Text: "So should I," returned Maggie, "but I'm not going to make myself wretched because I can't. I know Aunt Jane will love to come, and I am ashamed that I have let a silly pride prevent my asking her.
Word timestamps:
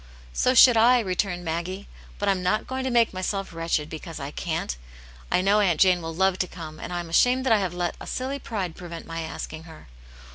"So 0.33 0.55
should 0.55 0.77
I," 0.77 0.99
returned 0.99 1.45
Maggie, 1.45 1.87
"but 2.17 2.27
I'm 2.27 2.41
not 2.41 2.65
going 2.65 2.83
to 2.85 2.89
make 2.89 3.13
myself 3.13 3.53
wretched 3.53 3.87
because 3.87 4.19
I 4.19 4.31
can't. 4.31 4.75
I 5.31 5.41
know 5.41 5.59
Aunt 5.59 5.79
Jane 5.79 6.01
will 6.01 6.15
love 6.15 6.39
to 6.39 6.47
come, 6.47 6.79
and 6.79 6.91
I 6.91 7.01
am 7.01 7.09
ashamed 7.11 7.45
that 7.45 7.53
I 7.53 7.59
have 7.59 7.75
let 7.75 7.97
a 8.01 8.07
silly 8.07 8.39
pride 8.39 8.75
prevent 8.75 9.05
my 9.05 9.21
asking 9.21 9.65
her. 9.65 9.89